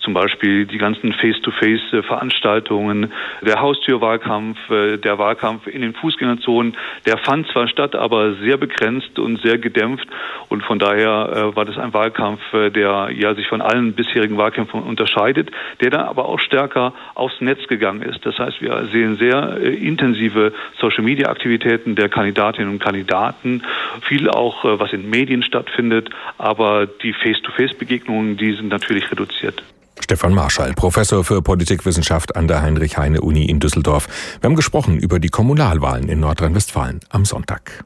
zum 0.00 0.14
Beispiel 0.14 0.66
die 0.66 0.78
ganzen 0.78 1.12
Face-to-Face-Veranstaltungen, 1.12 3.12
der 3.42 3.60
Haustürwahlkampf, 3.60 4.58
äh, 4.70 4.96
der 4.96 5.18
Wahlkampf 5.18 5.66
in 5.66 5.82
den 5.82 5.94
Fußgängerzonen, 5.94 6.76
der 7.06 7.18
fand 7.18 7.46
zwar 7.48 7.68
statt, 7.68 7.94
aber 7.94 8.34
sehr 8.36 8.56
begrenzt 8.56 9.18
und 9.18 9.40
sehr 9.42 9.58
gedämpft 9.58 10.08
und 10.48 10.62
von 10.62 10.78
daher 10.78 11.52
äh, 11.52 11.56
war 11.56 11.64
das 11.64 11.78
ein 11.78 11.92
Wahlkampf, 11.92 12.40
äh, 12.52 12.70
der 12.70 13.10
ja 13.14 13.34
sich 13.34 13.46
von 13.48 13.60
allen 13.60 13.92
bisherigen 13.92 14.36
Wahlkämpfen 14.36 14.82
unterscheidet, 14.82 15.50
der 15.80 15.90
dann 15.90 16.06
aber 16.06 16.28
auch 16.28 16.40
stärker 16.40 16.94
aufs 17.14 17.40
Netz 17.40 17.66
gegangen 17.68 18.02
ist. 18.02 18.24
Das 18.24 18.38
heißt, 18.38 18.62
wir 18.62 18.88
sehen 18.92 19.16
sehr 19.16 19.58
intensive 19.58 20.52
Social-Media-Aktivitäten 20.78 21.94
der 21.94 22.08
Kandidatinnen 22.08 22.70
und 22.70 22.78
Kandidaten, 22.80 23.62
viel 24.02 24.30
auch, 24.30 24.64
was 24.64 24.92
in 24.92 25.10
Medien 25.10 25.42
stattfindet, 25.42 26.10
aber 26.38 26.86
die 26.86 27.12
Face-to-Face-Begegnungen, 27.12 28.36
die 28.36 28.52
sind 28.52 28.68
natürlich 28.68 29.10
reduziert. 29.10 29.62
Stefan 30.10 30.34
Marschall, 30.34 30.72
Professor 30.72 31.22
für 31.22 31.40
Politikwissenschaft 31.40 32.34
an 32.34 32.48
der 32.48 32.62
Heinrich-Heine-Uni 32.62 33.44
in 33.44 33.60
Düsseldorf. 33.60 34.08
Wir 34.40 34.48
haben 34.48 34.56
gesprochen 34.56 34.98
über 34.98 35.20
die 35.20 35.28
Kommunalwahlen 35.28 36.08
in 36.08 36.18
Nordrhein-Westfalen 36.18 36.98
am 37.10 37.24
Sonntag. 37.24 37.84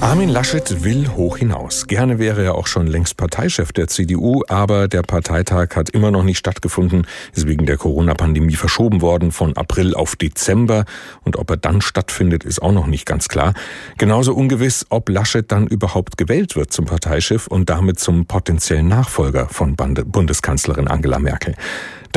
Armin 0.00 0.28
Laschet 0.28 0.84
will 0.84 1.08
hoch 1.08 1.38
hinaus. 1.38 1.86
Gerne 1.86 2.18
wäre 2.18 2.44
er 2.44 2.54
auch 2.54 2.66
schon 2.66 2.86
längst 2.86 3.16
Parteichef 3.16 3.72
der 3.72 3.88
CDU, 3.88 4.42
aber 4.46 4.88
der 4.88 5.02
Parteitag 5.02 5.74
hat 5.74 5.88
immer 5.88 6.10
noch 6.10 6.22
nicht 6.22 6.36
stattgefunden, 6.36 7.06
ist 7.34 7.46
wegen 7.46 7.64
der 7.64 7.78
Corona-Pandemie 7.78 8.56
verschoben 8.56 9.00
worden 9.00 9.32
von 9.32 9.56
April 9.56 9.94
auf 9.94 10.14
Dezember. 10.14 10.84
Und 11.24 11.36
ob 11.36 11.50
er 11.50 11.56
dann 11.56 11.80
stattfindet, 11.80 12.44
ist 12.44 12.60
auch 12.60 12.72
noch 12.72 12.86
nicht 12.86 13.06
ganz 13.06 13.28
klar. 13.28 13.54
Genauso 13.96 14.34
ungewiss, 14.34 14.84
ob 14.90 15.08
Laschet 15.08 15.50
dann 15.50 15.66
überhaupt 15.66 16.18
gewählt 16.18 16.56
wird 16.56 16.72
zum 16.72 16.84
Parteichef 16.84 17.46
und 17.46 17.70
damit 17.70 17.98
zum 17.98 18.26
potenziellen 18.26 18.88
Nachfolger 18.88 19.48
von 19.48 19.76
Bundeskanzlerin 19.76 20.88
Angela 20.88 21.18
Merkel. 21.18 21.54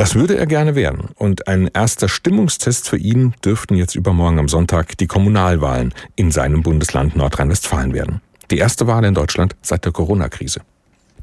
Das 0.00 0.14
würde 0.14 0.38
er 0.38 0.46
gerne 0.46 0.74
werden. 0.74 1.10
Und 1.16 1.46
ein 1.46 1.68
erster 1.74 2.08
Stimmungstest 2.08 2.88
für 2.88 2.96
ihn 2.96 3.34
dürften 3.44 3.74
jetzt 3.74 3.94
übermorgen 3.94 4.38
am 4.38 4.48
Sonntag 4.48 4.96
die 4.96 5.06
Kommunalwahlen 5.06 5.92
in 6.16 6.30
seinem 6.30 6.62
Bundesland 6.62 7.16
Nordrhein-Westfalen 7.16 7.92
werden. 7.92 8.22
Die 8.50 8.56
erste 8.56 8.86
Wahl 8.86 9.04
in 9.04 9.12
Deutschland 9.12 9.56
seit 9.60 9.84
der 9.84 9.92
Corona-Krise. 9.92 10.62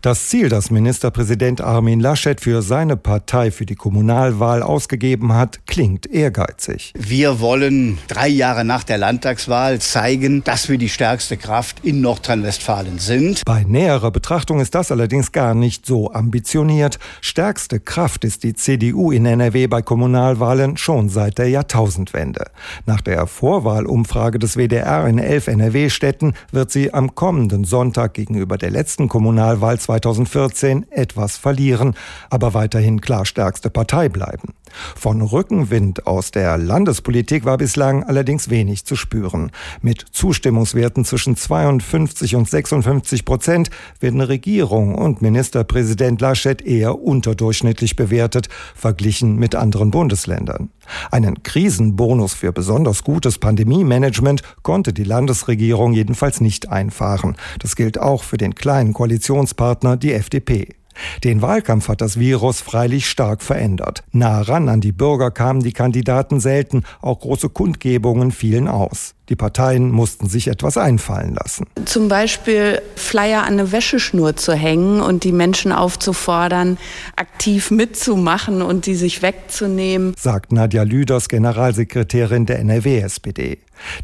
Das 0.07 0.29
Ziel, 0.29 0.47
das 0.47 0.71
Ministerpräsident 0.71 1.59
Armin 1.59 1.99
Laschet 1.99 2.39
für 2.39 2.61
seine 2.61 2.95
Partei 2.95 3.51
für 3.51 3.65
die 3.65 3.75
Kommunalwahl 3.75 4.63
ausgegeben 4.63 5.33
hat, 5.33 5.67
klingt 5.67 6.07
ehrgeizig. 6.07 6.93
Wir 6.97 7.41
wollen 7.41 7.97
drei 8.07 8.29
Jahre 8.29 8.63
nach 8.63 8.85
der 8.85 8.99
Landtagswahl 8.99 9.79
zeigen, 9.79 10.45
dass 10.45 10.69
wir 10.69 10.77
die 10.77 10.87
stärkste 10.87 11.35
Kraft 11.35 11.83
in 11.83 11.99
Nordrhein-Westfalen 11.99 12.99
sind. 12.99 13.41
Bei 13.43 13.65
näherer 13.67 14.09
Betrachtung 14.11 14.61
ist 14.61 14.75
das 14.75 14.93
allerdings 14.93 15.33
gar 15.33 15.53
nicht 15.53 15.85
so 15.85 16.13
ambitioniert. 16.13 16.99
Stärkste 17.19 17.81
Kraft 17.81 18.23
ist 18.23 18.45
die 18.45 18.53
CDU 18.53 19.11
in 19.11 19.25
NRW 19.25 19.67
bei 19.67 19.81
Kommunalwahlen 19.81 20.77
schon 20.77 21.09
seit 21.09 21.37
der 21.37 21.49
Jahrtausendwende. 21.49 22.45
Nach 22.85 23.01
der 23.01 23.27
Vorwahlumfrage 23.27 24.39
des 24.39 24.55
WDR 24.55 25.05
in 25.05 25.19
elf 25.19 25.47
NRW-Städten 25.47 26.33
wird 26.53 26.71
sie 26.71 26.93
am 26.93 27.13
kommenden 27.13 27.65
Sonntag 27.65 28.13
gegenüber 28.13 28.57
der 28.57 28.71
letzten 28.71 29.09
Kommunalwahl 29.09 29.77
2014 30.00 30.92
etwas 30.92 31.38
verlieren, 31.38 31.96
aber 32.30 32.54
weiterhin 32.54 33.01
klar 33.01 33.25
stärkste 33.25 33.70
Partei 33.70 34.10
bleiben. 34.10 34.54
Von 34.96 35.22
Rückenwind 35.22 36.07
aus 36.07 36.31
der 36.31 36.57
Landespolitik 36.57 37.46
war 37.46 37.57
bislang 37.57 38.03
allerdings 38.03 38.50
wenig 38.50 38.86
zu 38.86 38.96
spüren. 38.96 39.51
Mit 39.81 40.05
Zustimmungswerten 40.12 41.05
zwischen 41.05 41.36
52 41.36 42.36
und 42.36 42.50
56 42.50 43.25
Prozent 43.25 43.69
werden 44.00 44.22
Regierung 44.22 44.96
und 44.96 45.22
Ministerpräsident 45.22 46.22
Laschet 46.22 46.62
eher 46.62 47.00
unterdurchschnittlich 47.00 47.96
bewertet, 47.96 48.50
verglichen 48.75 49.36
mit 49.36 49.55
anderen 49.55 49.91
Bundesländern. 49.91 50.69
Einen 51.12 51.43
Krisenbonus 51.43 52.34
für 52.34 52.51
besonders 52.51 53.03
gutes 53.03 53.38
Pandemie-Management 53.39 54.41
konnte 54.63 54.93
die 54.93 55.03
Landesregierung 55.03 55.93
jedenfalls 55.93 56.41
nicht 56.41 56.69
einfahren. 56.69 57.36
Das 57.60 57.75
gilt 57.75 58.00
auch 58.00 58.24
für 58.24 58.38
den 58.38 58.55
kleinen 58.55 58.93
Koalitionspartner, 58.93 59.98
die 59.98 60.13
FDP. 60.13 60.75
Den 61.24 61.42
Wahlkampf 61.42 61.88
hat 61.88 62.01
das 62.01 62.20
Virus 62.20 62.62
freilich 62.62 63.10
stark 63.10 63.42
verändert. 63.42 64.04
Nah 64.12 64.42
ran 64.42 64.70
an 64.70 64.82
die 64.82 64.92
Bürger 64.92 65.32
kamen 65.32 65.62
die 65.62 65.74
Kandidaten 65.74 66.39
selten, 66.39 66.84
auch 67.01 67.20
große 67.20 67.50
Kundgebungen 67.50 68.32
fielen 68.32 68.68
aus. 68.68 69.16
Die 69.29 69.36
Parteien 69.36 69.91
mussten 69.91 70.29
sich 70.29 70.48
etwas 70.48 70.77
einfallen 70.77 71.36
lassen. 71.36 71.65
Zum 71.84 72.07
Beispiel 72.07 72.81
Flyer 72.96 73.43
an 73.43 73.57
eine 73.57 73.72
Wäscheschnur 73.72 74.36
zu 74.36 74.53
hängen 74.53 75.01
und 75.01 75.24
die 75.24 75.31
Menschen 75.31 75.72
aufzufordern, 75.72 76.77
aktiv 77.15 77.72
mitzumachen 77.72 78.62
und 78.62 78.86
die 78.86 78.96
sich 78.96 79.22
wegzunehmen, 79.22 80.13
sagt 80.17 80.51
Nadja 80.51 80.84
Lüders, 80.84 81.27
Generalsekretärin 81.27 82.46
der 82.46 82.60
NRW-SPD. 82.60 83.57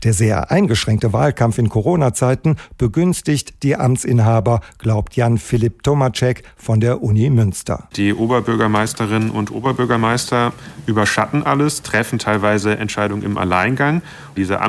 Der 0.03 0.13
sehr 0.13 0.51
eingeschränkte 0.51 1.13
Wahlkampf 1.13 1.57
in 1.57 1.69
Corona-Zeiten 1.69 2.57
begünstigt 2.77 3.63
die 3.63 3.75
Amtsinhaber, 3.75 4.61
glaubt 4.77 5.15
Jan 5.15 5.37
Philipp 5.37 5.83
Tomacek 5.83 6.43
von 6.55 6.79
der 6.79 7.01
Uni 7.01 7.29
Münster. 7.29 7.87
Die 7.95 8.13
Oberbürgermeisterinnen 8.13 9.31
und 9.31 9.51
Oberbürgermeister 9.51 10.53
überschatten 10.85 11.43
alles, 11.43 11.81
treffen 11.81 12.19
teilweise 12.19 12.77
Entscheidungen 12.77 13.23
im 13.23 13.37
Alleingang. 13.37 14.01
Dieser 14.37 14.61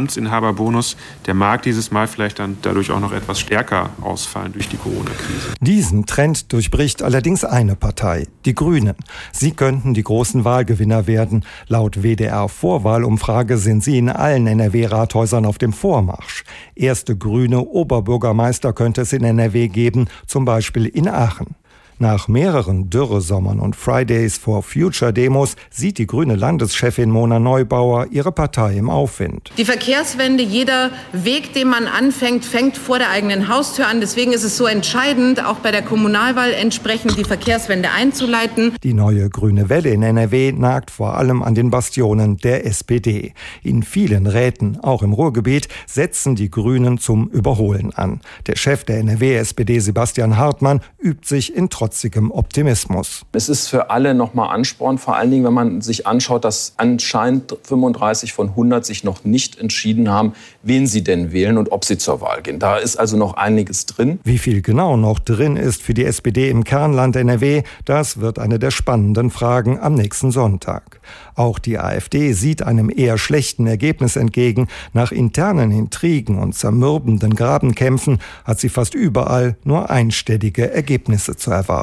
Amtsinhaberbonus, 0.44 0.96
der 1.26 1.34
mag 1.34 1.62
dieses 1.62 1.90
Mal 1.90 2.06
vielleicht 2.06 2.38
dann 2.38 2.58
dadurch 2.62 2.90
auch 2.90 3.00
noch 3.00 3.12
etwas 3.12 3.40
stärker 3.40 3.90
ausfallen 4.00 4.52
durch 4.52 4.68
die 4.68 4.76
Corona-Krise. 4.76 5.54
Diesen 5.60 6.06
Trend 6.06 6.52
durchbricht 6.52 7.02
allerdings 7.02 7.44
eine 7.44 7.76
Partei, 7.76 8.26
die 8.44 8.54
Grünen. 8.54 8.94
Sie 9.32 9.52
könnten 9.52 9.94
die 9.94 10.02
großen 10.02 10.44
Wahlgewinner 10.44 11.06
werden. 11.06 11.44
Laut 11.68 12.02
WDR-Vorwahlumfrage 12.02 13.56
sind 13.56 13.82
sie 13.82 13.98
in 13.98 14.08
allen 14.08 14.46
NRW-Rathäusern 14.46 15.46
auf 15.46 15.58
dem 15.58 15.72
Vormarsch. 15.72 16.44
Erste 16.74 17.16
grüne 17.16 17.60
Oberbürgermeister 17.60 18.72
könnte 18.72 19.02
es 19.02 19.12
in 19.12 19.24
NRW 19.24 19.68
geben, 19.68 20.06
zum 20.26 20.44
Beispiel 20.44 20.86
in 20.86 21.08
Aachen. 21.08 21.56
Nach 22.00 22.26
mehreren 22.26 22.90
Dürresommern 22.90 23.60
und 23.60 23.76
Fridays 23.76 24.36
for 24.36 24.64
Future 24.64 25.12
Demos 25.12 25.54
sieht 25.70 25.98
die 25.98 26.08
grüne 26.08 26.34
Landeschefin 26.34 27.08
Mona 27.08 27.38
Neubauer 27.38 28.08
ihre 28.10 28.32
Partei 28.32 28.76
im 28.76 28.90
Aufwind. 28.90 29.52
Die 29.58 29.64
Verkehrswende, 29.64 30.42
jeder 30.42 30.90
Weg, 31.12 31.52
den 31.54 31.68
man 31.68 31.86
anfängt, 31.86 32.44
fängt 32.44 32.76
vor 32.76 32.98
der 32.98 33.10
eigenen 33.10 33.48
Haustür 33.48 33.86
an. 33.86 34.00
Deswegen 34.00 34.32
ist 34.32 34.42
es 34.42 34.56
so 34.56 34.66
entscheidend, 34.66 35.44
auch 35.44 35.58
bei 35.58 35.70
der 35.70 35.82
Kommunalwahl 35.82 36.52
entsprechend 36.52 37.16
die 37.16 37.24
Verkehrswende 37.24 37.90
einzuleiten. 37.92 38.72
Die 38.82 38.92
neue 38.94 39.30
grüne 39.30 39.68
Welle 39.68 39.90
in 39.90 40.02
NRW 40.02 40.50
nagt 40.50 40.90
vor 40.90 41.16
allem 41.16 41.42
an 41.44 41.54
den 41.54 41.70
Bastionen 41.70 42.38
der 42.38 42.66
SPD. 42.66 43.34
In 43.62 43.84
vielen 43.84 44.26
Räten, 44.26 44.80
auch 44.80 45.02
im 45.04 45.12
Ruhrgebiet, 45.12 45.68
setzen 45.86 46.34
die 46.34 46.50
Grünen 46.50 46.98
zum 46.98 47.28
Überholen 47.28 47.94
an. 47.94 48.20
Der 48.48 48.56
Chef 48.56 48.82
der 48.82 48.98
NRW-SPD, 48.98 49.78
Sebastian 49.78 50.36
Hartmann, 50.36 50.80
übt 51.00 51.28
sich 51.28 51.54
in 51.54 51.70
trotzigem 51.84 52.30
Optimismus. 52.30 53.26
Es 53.32 53.50
ist 53.50 53.68
für 53.68 53.90
alle 53.90 54.14
nochmal 54.14 54.54
Ansporn, 54.54 54.96
vor 54.96 55.16
allen 55.16 55.30
Dingen, 55.30 55.44
wenn 55.44 55.52
man 55.52 55.80
sich 55.82 56.06
anschaut, 56.06 56.44
dass 56.44 56.72
anscheinend 56.78 57.56
35 57.62 58.32
von 58.32 58.50
100 58.50 58.86
sich 58.86 59.04
noch 59.04 59.24
nicht 59.24 59.58
entschieden 59.58 60.08
haben, 60.08 60.32
wen 60.62 60.86
sie 60.86 61.04
denn 61.04 61.32
wählen 61.32 61.58
und 61.58 61.72
ob 61.72 61.84
sie 61.84 61.98
zur 61.98 62.22
Wahl 62.22 62.40
gehen. 62.40 62.58
Da 62.58 62.76
ist 62.76 62.96
also 62.96 63.18
noch 63.18 63.34
einiges 63.34 63.84
drin. 63.84 64.18
Wie 64.24 64.38
viel 64.38 64.62
genau 64.62 64.96
noch 64.96 65.18
drin 65.18 65.56
ist 65.56 65.82
für 65.82 65.92
die 65.92 66.06
SPD 66.06 66.48
im 66.48 66.64
Kernland 66.64 67.16
NRW, 67.16 67.64
das 67.84 68.18
wird 68.18 68.38
eine 68.38 68.58
der 68.58 68.70
spannenden 68.70 69.30
Fragen 69.30 69.78
am 69.78 69.94
nächsten 69.94 70.30
Sonntag. 70.30 71.00
Auch 71.34 71.58
die 71.58 71.78
AfD 71.78 72.32
sieht 72.32 72.62
einem 72.62 72.90
eher 72.94 73.18
schlechten 73.18 73.66
Ergebnis 73.66 74.16
entgegen. 74.16 74.68
Nach 74.94 75.12
internen 75.12 75.70
Intrigen 75.70 76.38
und 76.38 76.54
zermürbenden 76.54 77.34
Grabenkämpfen 77.34 78.20
hat 78.44 78.60
sie 78.60 78.68
fast 78.70 78.94
überall 78.94 79.56
nur 79.64 79.90
einstellige 79.90 80.70
Ergebnisse 80.70 81.36
zu 81.36 81.50
erwarten. 81.50 81.73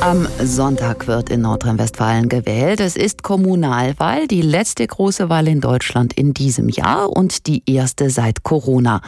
Am 0.00 0.26
Sonntag 0.42 1.06
wird 1.06 1.28
in 1.28 1.42
Nordrhein-Westfalen 1.42 2.30
gewählt. 2.30 2.80
Es 2.80 2.96
ist 2.96 3.22
Kommunalwahl, 3.22 4.26
die 4.26 4.40
letzte 4.40 4.86
große 4.86 5.28
Wahl 5.28 5.46
in 5.46 5.60
Deutschland 5.60 6.14
in 6.14 6.32
diesem 6.32 6.70
Jahr 6.70 7.10
und 7.10 7.46
die 7.46 7.62
erste 7.66 8.08
seit 8.08 8.42
Corona. 8.42 9.02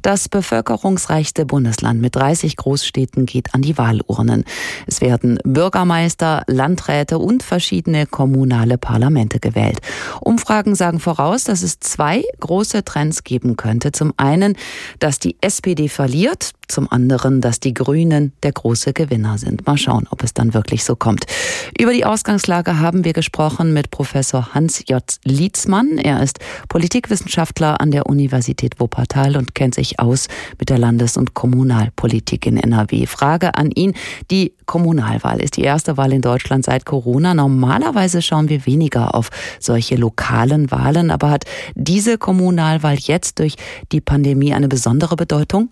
Das 0.00 0.30
bevölkerungsreichste 0.30 1.44
Bundesland 1.44 2.00
mit 2.00 2.16
30 2.16 2.56
Großstädten 2.56 3.26
geht 3.26 3.54
an 3.54 3.60
die 3.60 3.76
Wahlurnen. 3.76 4.44
Es 4.86 5.02
werden 5.02 5.38
Bürgermeister, 5.44 6.44
Landräte 6.46 7.18
und 7.18 7.42
verschiedene 7.42 8.06
kommunale 8.06 8.78
Parlamente 8.78 9.40
gewählt. 9.40 9.80
Umfragen 10.20 10.74
sagen 10.74 10.98
voraus, 10.98 11.44
dass 11.44 11.62
es 11.62 11.78
zwei 11.78 12.24
große 12.40 12.84
Trends 12.84 13.22
geben 13.22 13.56
könnte. 13.56 13.92
Zum 13.92 14.14
einen, 14.16 14.56
dass 14.98 15.18
die 15.18 15.36
SPD 15.42 15.88
verliert, 15.88 16.52
zum 16.68 16.90
anderen, 16.90 17.40
dass 17.40 17.60
die 17.60 17.74
Grünen 17.74 18.32
der 18.42 18.52
große 18.52 18.92
Gewinner 18.92 19.38
sind. 19.38 19.66
Mal 19.66 19.78
schauen, 19.78 20.06
ob 20.10 20.22
es 20.22 20.34
dann 20.34 20.54
wirklich 20.54 20.84
so 20.84 20.96
kommt. 20.96 21.26
Über 21.78 21.92
die 21.92 22.04
Ausgangslage 22.04 22.78
haben 22.78 23.04
wir 23.04 23.12
gesprochen 23.12 23.72
mit 23.72 23.90
Professor 23.90 24.54
Hans 24.54 24.84
J. 24.86 25.02
Lietzmann. 25.24 25.98
Er 25.98 26.22
ist 26.22 26.38
Politikwissenschaftler 26.68 27.80
an 27.80 27.90
der 27.90 28.06
Universität 28.06 28.80
Wuppertal 28.80 29.36
und 29.36 29.54
kennt 29.54 29.74
sich 29.74 29.98
aus 29.98 30.28
mit 30.58 30.68
der 30.68 30.78
Landes- 30.78 31.16
und 31.16 31.34
Kommunalpolitik 31.34 32.46
in 32.46 32.56
NRW. 32.56 33.06
Frage 33.06 33.54
an 33.54 33.70
ihn. 33.70 33.94
Die 34.30 34.52
Kommunalwahl 34.66 35.40
ist 35.40 35.56
die 35.56 35.62
erste 35.62 35.96
Wahl 35.96 36.12
in 36.12 36.20
Deutschland 36.20 36.64
seit 36.64 36.84
Corona. 36.84 37.34
Normalerweise 37.34 38.22
schauen 38.22 38.48
wir 38.48 38.66
weniger 38.66 39.14
auf 39.14 39.30
solche 39.58 39.96
lokalen 39.96 40.70
Wahlen, 40.70 41.10
aber 41.10 41.30
hat 41.30 41.44
diese 41.74 42.18
Kommunalwahl 42.18 42.96
jetzt 42.98 43.38
durch 43.38 43.54
die 43.92 44.00
Pandemie 44.00 44.52
eine 44.52 44.68
besondere 44.68 45.16
Bedeutung? 45.16 45.70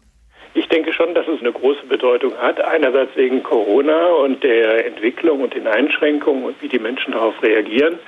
Ich 0.57 0.69
denke 0.69 0.91
schon, 0.95 1.13
dass 1.13 1.29
es 1.29 1.41
eine 1.41 1.53
große 1.53 1.85
Bedeutung 1.87 2.33
hat. 2.39 2.59
Einerseits 2.65 3.15
wegen 3.15 3.43
Corona 3.43 4.07
und 4.07 4.43
der 4.43 4.87
Entwicklung 4.87 5.43
und 5.43 5.53
den 5.53 5.67
Einschränkungen 5.67 6.45
und 6.45 6.63
wie 6.63 6.69
die 6.69 6.79
Menschen 6.79 7.13
darauf 7.13 7.35
reagieren. 7.43 7.99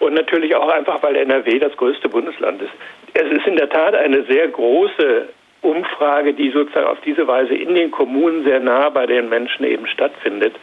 Und 0.00 0.12
natürlich 0.12 0.54
auch 0.54 0.68
einfach, 0.68 1.02
weil 1.02 1.16
NRW 1.16 1.58
das 1.58 1.74
größte 1.78 2.10
Bundesland 2.10 2.60
ist. 2.60 2.72
Es 3.14 3.32
ist 3.32 3.46
in 3.46 3.56
der 3.56 3.70
Tat 3.70 3.94
eine 3.94 4.22
sehr 4.24 4.48
große 4.48 5.28
Umfrage, 5.62 6.34
die 6.34 6.50
sozusagen 6.50 6.88
auf 6.88 7.00
diese 7.06 7.26
Weise 7.26 7.54
in 7.54 7.74
den 7.74 7.90
Kommunen 7.90 8.44
sehr 8.44 8.60
nah 8.60 8.90
bei 8.90 9.06
den 9.06 9.30
Menschen 9.30 9.64
eben 9.64 9.86
stattfindet. 9.86 10.54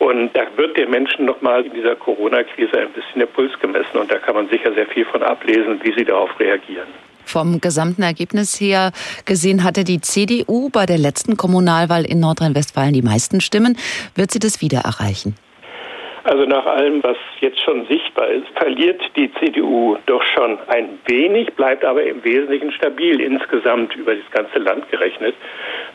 Und 0.00 0.36
da 0.36 0.42
wird 0.56 0.76
den 0.76 0.90
Menschen 0.90 1.24
nochmal 1.24 1.64
in 1.66 1.72
dieser 1.72 1.94
Corona-Krise 1.94 2.80
ein 2.80 2.90
bisschen 2.90 3.20
der 3.20 3.26
Puls 3.26 3.56
gemessen. 3.60 3.96
Und 3.96 4.10
da 4.10 4.18
kann 4.18 4.34
man 4.34 4.48
sicher 4.48 4.72
sehr 4.72 4.86
viel 4.86 5.04
von 5.04 5.22
ablesen, 5.22 5.78
wie 5.84 5.92
sie 5.92 6.04
darauf 6.04 6.30
reagieren. 6.40 6.88
Vom 7.30 7.60
gesamten 7.60 8.02
Ergebnis 8.02 8.60
her 8.60 8.90
gesehen 9.24 9.62
hatte 9.62 9.84
die 9.84 10.00
CDU 10.00 10.68
bei 10.68 10.84
der 10.84 10.98
letzten 10.98 11.36
Kommunalwahl 11.36 12.04
in 12.04 12.18
Nordrhein-Westfalen 12.18 12.92
die 12.92 13.02
meisten 13.02 13.40
Stimmen. 13.40 13.78
Wird 14.16 14.32
sie 14.32 14.40
das 14.40 14.60
wieder 14.60 14.80
erreichen? 14.80 15.36
Also 16.24 16.44
nach 16.44 16.66
allem, 16.66 17.02
was 17.02 17.16
jetzt 17.40 17.60
schon 17.62 17.86
sichtbar 17.86 18.28
ist, 18.28 18.46
verliert 18.54 19.00
die 19.16 19.32
CDU 19.34 19.96
doch 20.06 20.22
schon 20.22 20.58
ein 20.66 20.98
wenig, 21.06 21.52
bleibt 21.54 21.84
aber 21.84 22.02
im 22.02 22.22
Wesentlichen 22.24 22.72
stabil 22.72 23.20
insgesamt 23.20 23.96
über 23.96 24.14
das 24.14 24.30
ganze 24.30 24.58
Land 24.58 24.90
gerechnet, 24.90 25.34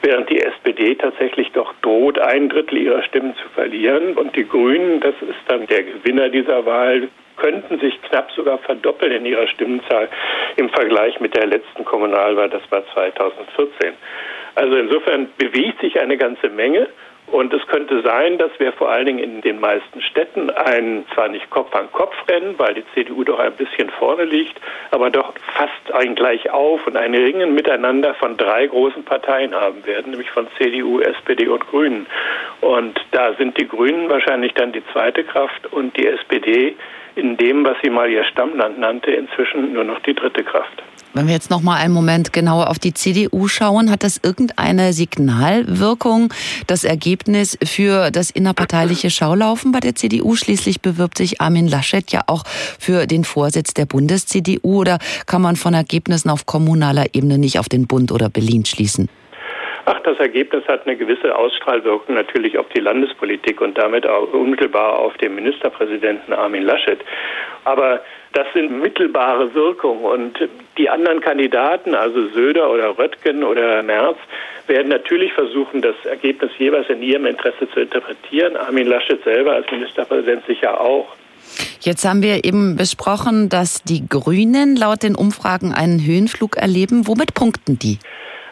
während 0.01 0.29
die 0.29 0.41
SPD 0.41 0.95
tatsächlich 0.95 1.51
doch 1.51 1.73
droht, 1.81 2.17
ein 2.17 2.49
Drittel 2.49 2.77
ihrer 2.79 3.03
Stimmen 3.03 3.35
zu 3.35 3.49
verlieren. 3.53 4.13
Und 4.15 4.35
die 4.35 4.47
Grünen, 4.47 4.99
das 4.99 5.15
ist 5.21 5.39
dann 5.47 5.67
der 5.67 5.83
Gewinner 5.83 6.29
dieser 6.29 6.65
Wahl, 6.65 7.09
könnten 7.37 7.79
sich 7.79 8.01
knapp 8.03 8.31
sogar 8.31 8.57
verdoppeln 8.59 9.11
in 9.11 9.25
ihrer 9.25 9.47
Stimmenzahl 9.47 10.09
im 10.55 10.69
Vergleich 10.69 11.19
mit 11.19 11.35
der 11.35 11.47
letzten 11.47 11.85
Kommunalwahl, 11.85 12.49
das 12.49 12.63
war 12.69 12.83
2014. 12.93 13.93
Also 14.55 14.75
insofern 14.77 15.29
bewegt 15.37 15.81
sich 15.81 15.99
eine 15.99 16.17
ganze 16.17 16.49
Menge. 16.49 16.87
Und 17.27 17.51
es 17.53 17.65
könnte 17.65 18.01
sein, 18.03 18.37
dass 18.37 18.51
wir 18.59 18.71
vor 18.73 18.89
allen 18.91 19.07
Dingen 19.07 19.19
in 19.19 19.41
den 19.41 19.59
meisten 19.59 19.99
Städten 20.01 20.51
ein, 20.51 21.05
zwar 21.13 21.27
nicht 21.27 21.49
Kopf 21.49 21.73
an 21.73 21.91
Kopf 21.91 22.13
rennen, 22.29 22.53
weil 22.57 22.75
die 22.75 22.83
CDU 22.93 23.23
doch 23.23 23.39
ein 23.39 23.53
bisschen 23.53 23.89
vorne 23.89 24.25
liegt, 24.25 24.55
aber 24.91 25.09
doch 25.09 25.33
fast 25.55 25.91
ein 25.93 26.13
Gleichauf 26.13 26.85
und 26.85 26.95
ein 26.95 27.15
Ringen 27.15 27.55
miteinander 27.55 28.13
von 28.13 28.37
drei 28.37 28.67
großen 28.67 29.03
Parteien 29.03 29.55
haben 29.55 29.83
werden, 29.87 30.11
nämlich 30.11 30.29
von 30.29 30.47
CDU, 30.57 30.99
SPD 30.99 31.47
und 31.47 31.65
Grünen. 31.67 32.05
Und 32.61 33.03
da 33.11 33.33
sind 33.33 33.59
die 33.59 33.67
Grünen 33.67 34.07
wahrscheinlich 34.07 34.53
dann 34.53 34.71
die 34.71 34.85
zweite 34.93 35.23
Kraft 35.23 35.73
und 35.73 35.97
die 35.97 36.05
SPD 36.05 36.75
in 37.15 37.37
dem, 37.37 37.63
was 37.65 37.77
sie 37.83 37.89
mal 37.89 38.09
ihr 38.09 38.23
Stammland 38.25 38.79
nannte, 38.79 39.11
inzwischen 39.11 39.73
nur 39.73 39.83
noch 39.83 39.99
die 39.99 40.13
dritte 40.13 40.43
Kraft. 40.43 40.83
Wenn 41.13 41.27
wir 41.27 41.33
jetzt 41.33 41.49
noch 41.49 41.61
mal 41.61 41.77
einen 41.77 41.93
Moment 41.93 42.33
genauer 42.33 42.69
auf 42.69 42.77
die 42.77 42.93
CDU 42.93 43.47
schauen, 43.47 43.89
hat 43.89 44.03
das 44.03 44.19
irgendeine 44.21 44.91
Signalwirkung, 44.91 46.33
das 46.67 46.83
Ergebnis 46.83 47.57
für 47.63 48.11
das 48.11 48.31
innerparteiliche 48.31 49.09
Schaulaufen 49.09 49.71
bei 49.71 49.79
der 49.79 49.95
CDU? 49.95 50.35
Schließlich 50.35 50.81
bewirbt 50.81 51.17
sich 51.17 51.39
Armin 51.39 51.69
Laschet 51.69 52.11
ja 52.11 52.21
auch 52.27 52.43
für 52.45 53.07
den 53.07 53.23
Vorsitz 53.23 53.73
der 53.73 53.85
Bundes-CDU 53.85 54.81
oder 54.81 54.99
kann 55.25 55.41
man 55.41 55.55
von 55.55 55.73
Ergebnissen 55.73 56.29
auf 56.29 56.45
kommunaler 56.45 57.05
Ebene 57.13 57.37
nicht 57.37 57.59
auf 57.59 57.69
den 57.69 57.87
Bund 57.87 58.11
oder 58.11 58.29
Berlin 58.29 58.65
schließen? 58.65 59.07
Ach, 59.87 59.99
das 60.01 60.17
Ergebnis 60.17 60.67
hat 60.67 60.87
eine 60.87 60.97
gewisse 60.97 61.35
Ausstrahlwirkung 61.35 62.15
natürlich 62.15 62.57
auf 62.57 62.67
die 62.69 62.79
Landespolitik 62.79 63.61
und 63.61 63.77
damit 63.77 64.07
auch 64.07 64.33
unmittelbar 64.33 64.97
auf 64.97 65.15
den 65.17 65.35
Ministerpräsidenten 65.35 66.33
Armin 66.33 66.63
Laschet. 66.63 66.99
Aber 67.65 68.01
das 68.33 68.47
sind 68.55 68.81
mittelbare 68.81 69.53
Wirkungen 69.53 70.03
und 70.03 70.49
die 70.79 70.89
anderen 70.89 71.21
Kandidaten, 71.21 71.93
also 71.93 72.27
Söder 72.29 72.71
oder 72.71 72.97
Röttgen 72.97 73.43
oder 73.43 73.83
Merz, 73.83 74.17
werden 74.65 74.89
natürlich 74.89 75.31
versuchen, 75.33 75.83
das 75.83 75.95
Ergebnis 76.05 76.49
jeweils 76.57 76.89
in 76.89 77.03
ihrem 77.03 77.27
Interesse 77.27 77.69
zu 77.71 77.81
interpretieren. 77.81 78.57
Armin 78.57 78.87
Laschet 78.87 79.23
selber 79.23 79.53
als 79.53 79.69
Ministerpräsident 79.69 80.47
sicher 80.47 80.81
auch. 80.81 81.15
Jetzt 81.79 82.03
haben 82.03 82.23
wir 82.23 82.43
eben 82.43 82.75
besprochen, 82.75 83.49
dass 83.49 83.83
die 83.83 84.09
Grünen 84.09 84.75
laut 84.75 85.03
den 85.03 85.15
Umfragen 85.15 85.73
einen 85.73 86.03
Höhenflug 86.03 86.57
erleben. 86.57 87.05
Womit 87.05 87.35
punkten 87.35 87.77
die? 87.77 87.99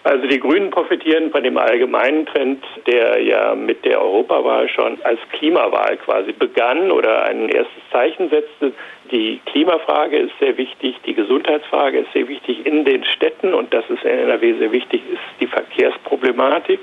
Also 0.04 0.28
die 0.28 0.40
Grünen 0.40 0.70
profitieren 0.70 1.32
von 1.32 1.44
dem 1.44 1.58
allgemeinen 1.58 2.26
Trend, 2.26 2.62
der 2.88 3.22
ja 3.22 3.56
mit 3.56 3.86
der 3.86 4.02
Europawahl 4.02 4.68
schon 4.68 4.98
als 5.04 5.20
Klimawahl 5.32 5.96
quasi 5.98 6.34
begann 6.34 6.92
oder 6.92 7.24
ein 7.24 7.48
erstes 7.48 7.82
Zeichen 7.90 8.30
setzte. 8.30 8.74
Die 9.12 9.40
Klimafrage 9.46 10.18
ist 10.18 10.34
sehr 10.40 10.58
wichtig, 10.58 10.98
die 11.06 11.14
Gesundheitsfrage 11.14 12.00
ist 12.00 12.12
sehr 12.12 12.28
wichtig 12.28 12.66
in 12.66 12.84
den 12.84 13.06
Städten 13.06 13.54
und 13.54 13.74
das 13.74 13.90
ist 13.90 14.04
in 14.04 14.20
NRW 14.20 14.56
sehr 14.60 14.74
wichtig, 14.74 15.02
ist 15.10 15.22
die 15.40 15.48
Verkehrsproblematik 15.48 16.80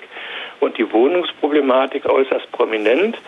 und 0.61 0.79
die 0.79 0.91
Wohnungsproblematik 0.91 2.07
äußerst 2.09 2.51
prominent. 2.53 3.19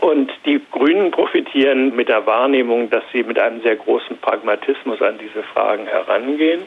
Und 0.00 0.32
die 0.44 0.60
Grünen 0.70 1.10
profitieren 1.10 1.94
mit 1.94 2.08
der 2.08 2.24
Wahrnehmung, 2.26 2.90
dass 2.90 3.02
sie 3.12 3.22
mit 3.22 3.38
einem 3.38 3.60
sehr 3.62 3.76
großen 3.76 4.18
Pragmatismus 4.18 5.02
an 5.02 5.18
diese 5.18 5.42
Fragen 5.42 5.86
herangehen 5.86 6.62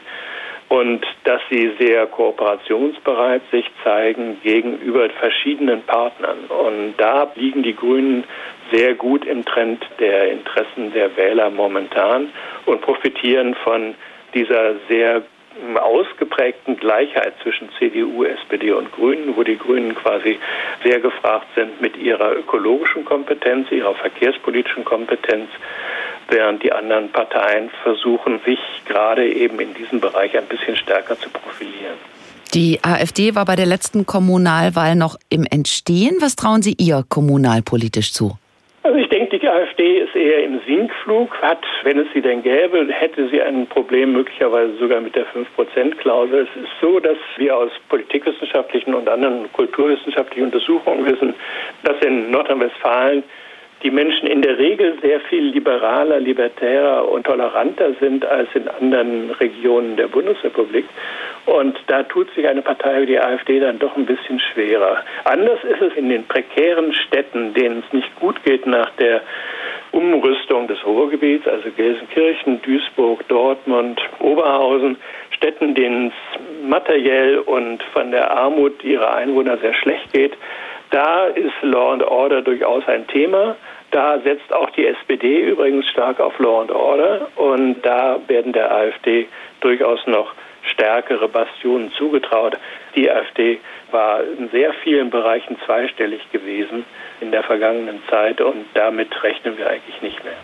und 0.74 1.06
dass 1.22 1.40
sie 1.50 1.70
sehr 1.78 2.06
kooperationsbereit 2.06 3.42
sich 3.52 3.64
zeigen 3.84 4.40
gegenüber 4.42 5.08
verschiedenen 5.10 5.82
Partnern. 5.82 6.38
Und 6.48 6.94
da 6.96 7.30
liegen 7.36 7.62
die 7.62 7.76
Grünen 7.76 8.24
sehr 8.72 8.94
gut 8.94 9.24
im 9.24 9.44
Trend 9.44 9.86
der 10.00 10.32
Interessen 10.32 10.92
der 10.92 11.16
Wähler 11.16 11.50
momentan 11.50 12.30
und 12.66 12.80
profitieren 12.80 13.54
von 13.62 13.94
dieser 14.34 14.74
sehr 14.88 15.22
ausgeprägten 15.80 16.76
Gleichheit 16.76 17.34
zwischen 17.44 17.68
CDU, 17.78 18.24
SPD 18.24 18.72
und 18.72 18.90
Grünen, 18.90 19.36
wo 19.36 19.44
die 19.44 19.56
Grünen 19.56 19.94
quasi 19.94 20.40
sehr 20.82 20.98
gefragt 20.98 21.46
sind 21.54 21.80
mit 21.80 21.96
ihrer 21.96 22.34
ökologischen 22.36 23.04
Kompetenz, 23.04 23.70
ihrer 23.70 23.94
verkehrspolitischen 23.94 24.84
Kompetenz 24.84 25.48
während 26.28 26.62
die 26.62 26.72
anderen 26.72 27.10
Parteien 27.10 27.70
versuchen, 27.82 28.40
sich 28.44 28.58
gerade 28.86 29.26
eben 29.26 29.60
in 29.60 29.74
diesem 29.74 30.00
Bereich 30.00 30.36
ein 30.36 30.46
bisschen 30.46 30.76
stärker 30.76 31.18
zu 31.18 31.28
profilieren. 31.30 31.96
Die 32.54 32.78
AfD 32.82 33.34
war 33.34 33.44
bei 33.44 33.56
der 33.56 33.66
letzten 33.66 34.06
Kommunalwahl 34.06 34.94
noch 34.94 35.16
im 35.28 35.44
Entstehen. 35.50 36.18
Was 36.20 36.36
trauen 36.36 36.62
Sie 36.62 36.76
ihr 36.78 37.04
kommunalpolitisch 37.08 38.12
zu? 38.12 38.38
Also 38.84 38.98
ich 38.98 39.08
denke, 39.08 39.38
die 39.38 39.48
AfD 39.48 40.00
ist 40.00 40.14
eher 40.14 40.44
im 40.44 40.60
Sinkflug, 40.66 41.34
hat, 41.40 41.64
wenn 41.84 41.98
es 41.98 42.06
sie 42.12 42.20
denn 42.20 42.42
gäbe, 42.42 42.86
hätte 42.90 43.30
sie 43.30 43.40
ein 43.40 43.66
Problem 43.66 44.12
möglicherweise 44.12 44.76
sogar 44.76 45.00
mit 45.00 45.16
der 45.16 45.26
5-Prozent-Klausel. 45.28 46.46
Es 46.46 46.62
ist 46.62 46.70
so, 46.82 47.00
dass 47.00 47.16
wir 47.38 47.56
aus 47.56 47.70
politikwissenschaftlichen 47.88 48.94
und 48.94 49.08
anderen 49.08 49.50
kulturwissenschaftlichen 49.54 50.44
Untersuchungen 50.44 51.06
wissen, 51.06 51.34
dass 51.82 51.96
in 52.04 52.30
Nordrhein-Westfalen 52.30 53.22
die 53.84 53.90
Menschen 53.90 54.26
in 54.26 54.40
der 54.40 54.58
Regel 54.58 54.96
sehr 55.02 55.20
viel 55.20 55.44
liberaler, 55.44 56.18
libertärer 56.18 57.06
und 57.06 57.26
toleranter 57.26 57.92
sind 58.00 58.24
als 58.24 58.48
in 58.54 58.66
anderen 58.66 59.30
Regionen 59.32 59.96
der 59.96 60.08
Bundesrepublik. 60.08 60.86
Und 61.44 61.78
da 61.88 62.02
tut 62.02 62.32
sich 62.34 62.48
eine 62.48 62.62
Partei 62.62 63.02
wie 63.02 63.06
die 63.06 63.20
AfD 63.20 63.60
dann 63.60 63.78
doch 63.78 63.94
ein 63.96 64.06
bisschen 64.06 64.40
schwerer. 64.40 65.04
Anders 65.24 65.62
ist 65.64 65.82
es 65.82 65.94
in 65.96 66.08
den 66.08 66.24
prekären 66.24 66.94
Städten, 66.94 67.52
denen 67.52 67.84
es 67.86 67.92
nicht 67.92 68.16
gut 68.16 68.42
geht 68.42 68.66
nach 68.66 68.88
der 68.98 69.20
Umrüstung 69.92 70.66
des 70.66 70.84
Ruhrgebiets, 70.86 71.46
also 71.46 71.68
Gelsenkirchen, 71.76 72.62
Duisburg, 72.62 73.28
Dortmund, 73.28 74.00
Oberhausen, 74.18 74.96
Städten, 75.30 75.74
denen 75.74 76.08
es 76.08 76.68
materiell 76.68 77.38
und 77.38 77.82
von 77.92 78.10
der 78.10 78.30
Armut 78.30 78.82
ihrer 78.82 79.14
Einwohner 79.14 79.58
sehr 79.58 79.74
schlecht 79.74 80.12
geht. 80.12 80.32
Da 80.90 81.26
ist 81.26 81.54
Law 81.62 81.92
and 81.92 82.02
Order 82.02 82.42
durchaus 82.42 82.86
ein 82.86 83.06
Thema. 83.08 83.56
Da 83.90 84.18
setzt 84.20 84.52
auch 84.52 84.70
die 84.70 84.86
SPD 84.86 85.50
übrigens 85.50 85.88
stark 85.88 86.20
auf 86.20 86.38
Law 86.38 86.62
and 86.62 86.70
Order 86.70 87.28
und 87.36 87.82
da 87.82 88.18
werden 88.26 88.52
der 88.52 88.72
AfD 88.72 89.28
durchaus 89.60 90.04
noch 90.06 90.32
stärkere 90.72 91.28
Bastionen 91.28 91.92
zugetraut. 91.92 92.56
Die 92.96 93.10
AfD 93.10 93.60
war 93.90 94.20
in 94.22 94.48
sehr 94.50 94.72
vielen 94.82 95.10
Bereichen 95.10 95.56
zweistellig 95.64 96.20
gewesen 96.32 96.84
in 97.20 97.30
der 97.30 97.42
vergangenen 97.42 98.00
Zeit 98.10 98.40
und 98.40 98.66
damit 98.74 99.10
rechnen 99.22 99.56
wir 99.56 99.68
eigentlich 99.68 100.00
nicht 100.02 100.22
mehr. 100.24 100.34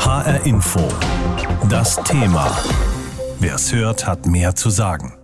HR 0.00 0.46
Info. 0.46 0.80
Das 1.70 1.96
Thema. 2.04 2.46
Wer 3.40 3.54
es 3.54 3.74
hört, 3.74 4.06
hat 4.06 4.26
mehr 4.26 4.54
zu 4.54 4.70
sagen. 4.70 5.23